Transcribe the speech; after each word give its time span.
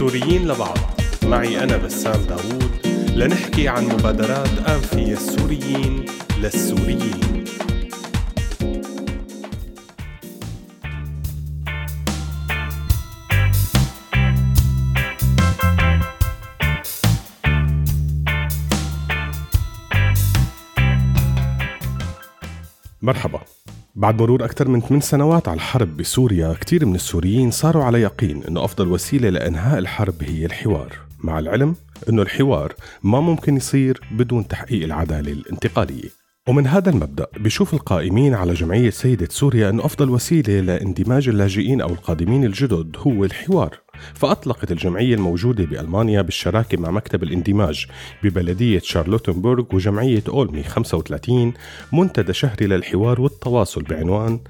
سوريين 0.00 0.48
لبعض. 0.48 0.78
معي 1.22 1.64
أنا 1.64 1.76
بسام 1.76 2.22
داوود. 2.22 2.86
لنحكي 3.14 3.68
عن 3.68 3.84
مبادرات 3.84 4.48
فيها 4.80 5.12
السوريين 5.12 6.06
للسوريين. 6.38 7.44
مرحبا. 23.02 23.59
بعد 23.94 24.22
مرور 24.22 24.44
أكثر 24.44 24.68
من 24.68 24.80
8 24.80 25.00
سنوات 25.00 25.48
على 25.48 25.56
الحرب 25.56 25.96
بسوريا 25.96 26.52
كثير 26.60 26.86
من 26.86 26.94
السوريين 26.94 27.50
صاروا 27.50 27.84
على 27.84 28.00
يقين 28.00 28.44
أنه 28.44 28.64
أفضل 28.64 28.88
وسيلة 28.88 29.28
لإنهاء 29.28 29.78
الحرب 29.78 30.14
هي 30.22 30.46
الحوار. 30.46 30.96
مع 31.24 31.38
العلم 31.38 31.74
أنه 32.08 32.22
الحوار 32.22 32.74
ما 33.02 33.20
ممكن 33.20 33.56
يصير 33.56 34.00
بدون 34.12 34.48
تحقيق 34.48 34.84
العدالة 34.84 35.32
الانتقالية. 35.32 36.08
ومن 36.48 36.66
هذا 36.66 36.90
المبدأ 36.90 37.26
بيشوف 37.36 37.74
القائمين 37.74 38.34
على 38.34 38.54
جمعية 38.54 38.90
سيدة 38.90 39.28
سوريا 39.30 39.70
أنه 39.70 39.84
أفضل 39.84 40.10
وسيلة 40.10 40.60
لإندماج 40.60 41.28
اللاجئين 41.28 41.80
أو 41.80 41.88
القادمين 41.88 42.44
الجدد 42.44 42.96
هو 42.98 43.24
الحوار. 43.24 43.78
فأطلقت 44.14 44.72
الجمعية 44.72 45.14
الموجودة 45.14 45.64
بألمانيا 45.64 46.22
بالشراكة 46.22 46.78
مع 46.78 46.90
مكتب 46.90 47.22
الاندماج 47.22 47.86
ببلدية 48.22 48.78
شارلوتنبورغ 48.78 49.64
وجمعية 49.72 50.22
أولمي 50.28 50.62
35 50.62 51.52
منتدى 51.92 52.32
شهري 52.32 52.66
للحوار 52.66 53.20
والتواصل 53.20 53.82
بعنوان 53.82 54.40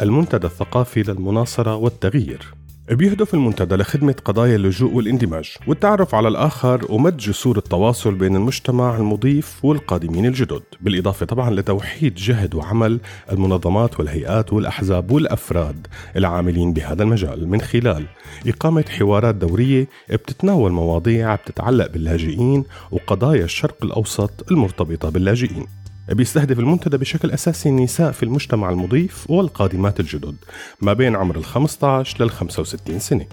المنتدى 0.00 0.46
الثقافي 0.46 1.02
للمناصرة 1.02 1.74
والتغيير. 1.74 2.59
بيهدف 2.90 3.34
المنتدى 3.34 3.74
لخدمة 3.74 4.14
قضايا 4.24 4.56
اللجوء 4.56 4.94
والاندماج 4.94 5.54
والتعرف 5.66 6.14
على 6.14 6.28
الآخر 6.28 6.86
ومد 6.88 7.16
جسور 7.16 7.58
التواصل 7.58 8.14
بين 8.14 8.36
المجتمع 8.36 8.96
المضيف 8.96 9.64
والقادمين 9.64 10.26
الجدد. 10.26 10.62
بالإضافة 10.80 11.26
طبعا 11.26 11.50
لتوحيد 11.50 12.14
جهد 12.14 12.54
وعمل 12.54 13.00
المنظمات 13.32 14.00
والهيئات 14.00 14.52
والأحزاب 14.52 15.10
والأفراد 15.10 15.86
العاملين 16.16 16.72
بهذا 16.72 17.02
المجال. 17.02 17.48
من 17.48 17.60
خلال 17.60 18.04
إقامة 18.46 18.84
حوارات 18.98 19.34
دورية 19.34 19.88
بتتناول 20.10 20.72
مواضيع 20.72 21.34
بتتعلق 21.34 21.92
باللاجئين 21.92 22.64
وقضايا 22.90 23.44
الشرق 23.44 23.84
الأوسط 23.84 24.50
المرتبطة 24.50 25.10
باللاجئين. 25.10 25.66
بيستهدف 26.10 26.58
المنتدى 26.58 26.96
بشكل 26.96 27.30
أساسي 27.30 27.68
النساء 27.68 28.12
في 28.12 28.22
المجتمع 28.22 28.70
المضيف 28.70 29.30
والقادمات 29.30 30.00
الجدد 30.00 30.36
ما 30.80 30.92
بين 30.92 31.16
عمر 31.16 31.36
ال 31.36 31.44
15 31.44 32.24
لل 32.24 32.30
65 32.30 32.98
سنة. 32.98 33.26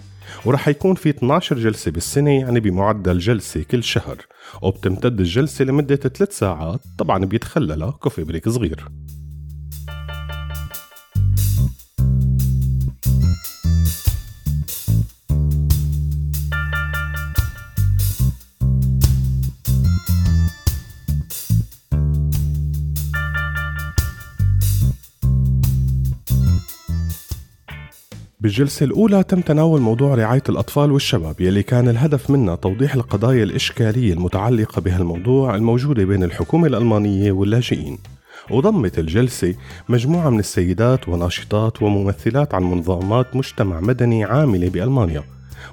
ورح 0.46 0.68
يكون 0.68 0.96
في 0.96 1.10
12 1.10 1.60
جلسة 1.60 1.92
بالسنة 1.92 2.32
يعني 2.32 2.60
بمعدل 2.60 3.20
جلسة 3.20 3.64
كل 3.64 3.84
شهر. 3.84 4.18
وبتمتد 4.62 5.20
الجلسة 5.20 5.66
لمدة 5.66 5.96
3 5.96 6.32
ساعات 6.32 6.82
طبعا 6.98 7.26
بيتخللها 7.26 7.92
كوفي 7.92 8.24
بريك 8.24 8.50
صغير. 8.50 8.88
بالجلسة 28.48 28.84
الأولى 28.84 29.24
تم 29.24 29.42
تناول 29.42 29.82
موضوع 29.82 30.16
رعاية 30.16 30.44
الأطفال 30.50 30.92
والشباب 30.92 31.42
يلي 31.42 31.64
كان 31.64 31.90
الهدف 31.90 32.30
منها 32.30 32.56
توضيح 32.56 32.96
القضايا 32.96 33.44
الإشكالية 33.44 34.14
المتعلقة 34.14 34.82
بهالموضوع 34.82 35.56
الموجودة 35.56 36.06
بين 36.06 36.24
الحكومة 36.24 36.68
الألمانية 36.68 37.32
واللاجئين. 37.32 37.98
وضمت 38.52 39.00
الجلسة 39.00 39.56
مجموعة 39.90 40.30
من 40.30 40.40
السيدات 40.40 41.10
وناشطات 41.10 41.82
وممثلات 41.82 42.54
عن 42.54 42.64
منظمات 42.64 43.36
مجتمع 43.36 43.80
مدني 43.80 44.24
عاملة 44.24 44.70
بألمانيا. 44.70 45.24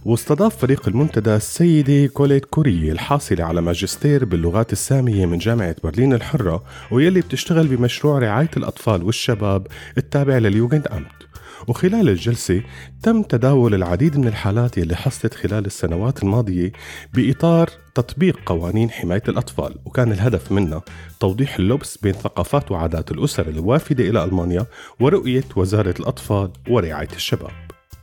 واستضاف 0.05 0.57
فريق 0.57 0.89
المنتدى 0.89 1.35
السيدة 1.37 2.07
كوليت 2.07 2.45
كوري 2.45 2.93
الحاصلة 2.93 3.45
على 3.45 3.61
ماجستير 3.61 4.25
باللغات 4.25 4.73
السامية 4.73 5.27
من 5.27 5.39
جامعة 5.39 5.77
برلين 5.85 6.13
الحرة 6.13 6.63
ويلي 6.91 7.21
بتشتغل 7.21 7.67
بمشروع 7.67 8.19
رعاية 8.19 8.51
الأطفال 8.57 9.03
والشباب 9.03 9.67
التابع 9.99 10.39
لليوغند 10.39 10.87
أمت. 10.87 11.24
وخلال 11.69 12.09
الجلسة 12.09 12.63
تم 13.03 13.23
تداول 13.23 13.75
العديد 13.75 14.19
من 14.19 14.29
الحالات 14.29 14.79
يلي 14.79 14.97
حصلت 14.97 15.35
خلال 15.35 15.67
السنوات 15.67 16.23
الماضية 16.23 16.73
بإطار 17.15 17.71
تطبيق 17.95 18.39
قوانين 18.47 18.91
حماية 18.91 19.23
الأطفال 19.29 19.75
وكان 19.85 20.13
الهدف 20.13 20.53
منها 20.53 20.83
توضيح 21.21 21.57
اللبس 21.57 21.99
بين 21.99 22.13
ثقافات 22.13 22.71
وعادات 22.71 23.11
الأسر 23.11 23.49
الوافدة 23.49 24.05
إلى 24.05 24.25
ألمانيا 24.25 24.67
ورؤية 25.01 25.45
وزارة 25.57 25.95
الأطفال 26.01 26.51
ورعاية 26.69 27.09
الشباب. 27.17 27.51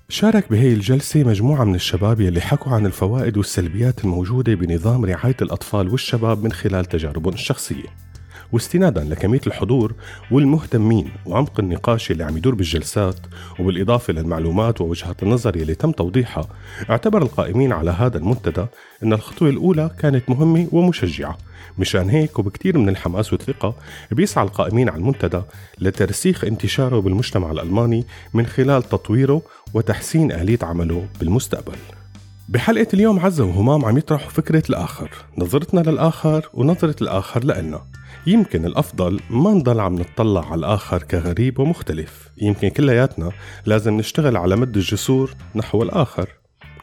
شارك 0.09 0.49
بهي 0.49 0.73
الجلسة 0.73 1.23
مجموعة 1.23 1.63
من 1.63 1.75
الشباب 1.75 2.21
يلي 2.21 2.41
حكوا 2.41 2.71
عن 2.71 2.85
الفوائد 2.85 3.37
والسلبيات 3.37 4.03
الموجودة 4.03 4.53
بنظام 4.53 5.05
رعاية 5.05 5.37
الأطفال 5.41 5.89
والشباب 5.89 6.43
من 6.43 6.51
خلال 6.51 6.85
تجاربهم 6.85 7.33
الشخصية. 7.33 8.10
واستنادا 8.51 9.03
لكمية 9.03 9.41
الحضور 9.47 9.93
والمهتمين 10.31 11.11
وعمق 11.25 11.59
النقاش 11.59 12.11
اللي 12.11 12.23
عم 12.23 12.37
يدور 12.37 12.55
بالجلسات 12.55 13.15
وبالإضافة 13.59 14.13
للمعلومات 14.13 14.81
ووجهات 14.81 15.23
النظر 15.23 15.55
اللي 15.55 15.75
تم 15.75 15.91
توضيحها 15.91 16.47
اعتبر 16.89 17.21
القائمين 17.21 17.73
على 17.73 17.91
هذا 17.91 18.17
المنتدى 18.17 18.65
أن 19.03 19.13
الخطوة 19.13 19.49
الأولى 19.49 19.89
كانت 19.99 20.29
مهمة 20.29 20.67
ومشجعة. 20.71 21.37
مشان 21.79 22.09
هيك 22.09 22.39
وبكثير 22.39 22.77
من 22.77 22.89
الحماس 22.89 23.33
والثقة 23.33 23.75
بيسعى 24.11 24.43
القائمين 24.43 24.89
على 24.89 24.99
المنتدى 24.99 25.41
لترسيخ 25.79 26.43
انتشاره 26.43 26.99
بالمجتمع 26.99 27.51
الألماني 27.51 28.05
من 28.33 28.45
خلال 28.45 28.83
تطويره 28.83 29.41
وتحسين 29.73 30.31
آلية 30.31 30.59
عمله 30.61 31.07
بالمستقبل. 31.19 32.00
بحلقة 32.49 32.87
اليوم 32.93 33.19
عزة 33.19 33.43
وهمام 33.43 33.85
عم 33.85 33.97
يطرحوا 33.97 34.29
فكرة 34.29 34.63
الآخر 34.69 35.09
نظرتنا 35.37 35.79
للآخر 35.79 36.49
ونظرة 36.53 36.95
الآخر 37.01 37.43
لإلنا. 37.43 37.81
يمكن 38.27 38.65
الأفضل 38.65 39.19
ما 39.29 39.51
نضل 39.51 39.79
عم 39.79 39.95
نطلع 39.95 40.45
على 40.51 40.59
الآخر 40.59 41.03
كغريب 41.03 41.59
ومختلف. 41.59 42.29
يمكن 42.37 42.69
كلياتنا 42.69 43.31
لازم 43.65 43.93
نشتغل 43.97 44.37
على 44.37 44.55
مد 44.55 44.77
الجسور 44.77 45.33
نحو 45.55 45.83
الآخر 45.83 46.29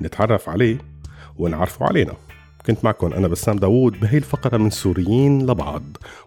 نتعرف 0.02 0.48
عليه 0.48 0.78
ونعرفه 1.36 1.86
علينا. 1.86 2.14
كنت 2.66 2.84
معكم 2.84 3.12
أنا 3.12 3.28
بسام 3.28 3.56
داوود 3.56 4.00
بهي 4.00 4.18
الفقرة 4.18 4.56
من 4.56 4.70
سوريين 4.70 5.46
لبعض. 5.46 5.82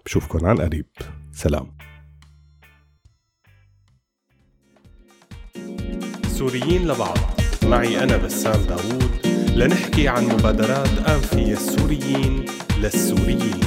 بشوفكم 0.06 0.46
عن 0.46 0.58
قريب. 0.58 0.86
سلام. 1.34 1.78
سوريين 6.28 6.88
لبعض. 6.88 7.41
معي 7.72 8.04
أنا 8.04 8.18
بسام 8.18 8.62
داوود. 8.70 9.12
لنحكي 9.56 10.08
عن 10.08 10.26
مبادرات 10.26 10.90
فيها 11.20 11.54
السوريين 11.54 12.46
للسوريين. 12.82 13.61